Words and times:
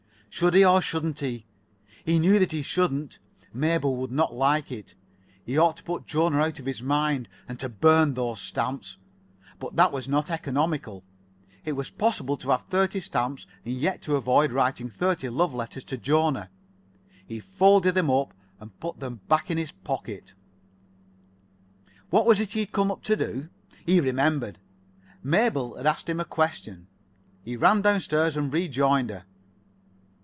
Should 0.33 0.53
he, 0.53 0.63
or 0.63 0.81
shouldn't 0.81 1.19
he? 1.19 1.45
He 2.05 2.17
knew 2.17 2.39
that 2.39 2.53
he 2.53 2.61
shouldn't. 2.61 3.19
Mabel 3.53 3.97
would 3.97 4.13
not 4.13 4.33
like 4.33 4.71
it. 4.71 4.95
He 5.45 5.57
ought 5.57 5.75
to 5.75 5.83
put 5.83 6.07
Jona 6.07 6.39
out 6.39 6.57
of 6.57 6.65
his 6.65 6.81
mind, 6.81 7.27
and 7.49 7.59
to 7.59 7.67
burn 7.67 8.13
those 8.13 8.39
stamps. 8.39 8.95
But 9.59 9.75
that 9.75 9.91
was 9.91 10.07
not 10.07 10.31
economical. 10.31 11.03
It 11.65 11.73
was 11.73 11.89
possible 11.89 12.37
to 12.37 12.51
have 12.51 12.61
thirty 12.63 13.01
stamps, 13.01 13.45
and 13.65 13.73
yet 13.73 14.01
to 14.03 14.15
avoid 14.15 14.53
writing 14.53 14.87
thirty 14.87 15.27
love 15.27 15.53
letters 15.53 15.83
to 15.83 15.97
Jona. 15.97 16.49
He 17.27 17.41
folded 17.41 17.93
them 17.95 18.09
up 18.09 18.33
and 18.61 18.79
put 18.79 19.01
them 19.01 19.19
back 19.27 19.51
in 19.51 19.57
his 19.57 19.73
pocket. 19.73 20.33
What 22.09 22.25
was 22.25 22.39
it 22.39 22.53
he 22.53 22.61
had 22.61 22.71
come 22.71 22.89
up 22.89 23.03
to 23.03 23.17
do? 23.17 23.49
He 23.85 23.99
remembered. 23.99 24.59
Mabel 25.21 25.75
had 25.75 25.85
asked 25.85 26.07
him 26.07 26.21
a 26.21 26.25
question. 26.25 26.87
He 27.43 27.57
ran 27.57 27.81
downstairs 27.81 28.37
and 28.37 28.51
rejoined 28.51 29.09
her. 29.09 29.25